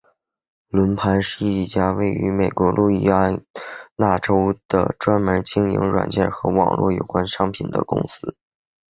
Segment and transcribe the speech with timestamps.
[0.69, 3.45] 软盘是一家位于美国路易斯安
[3.95, 8.35] 那州的专门经营软件和网络有关商品的公司。